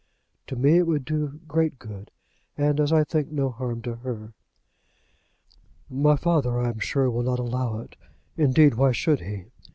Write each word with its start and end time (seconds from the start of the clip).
"To 0.47 0.55
me 0.55 0.79
it 0.79 0.87
would 0.87 1.05
do 1.05 1.39
great 1.47 1.77
good, 1.77 2.09
and, 2.57 2.79
as 2.79 2.91
I 2.91 3.03
think, 3.03 3.29
no 3.29 3.51
harm 3.51 3.83
to 3.83 3.93
her." 3.97 4.33
"My 5.91 6.15
father, 6.15 6.57
I 6.59 6.69
am 6.69 6.79
sure, 6.79 7.11
will 7.11 7.21
not 7.21 7.37
allow 7.37 7.77
it. 7.81 7.95
Indeed, 8.35 8.73
why 8.73 8.93
should 8.93 9.19
he? 9.19 9.45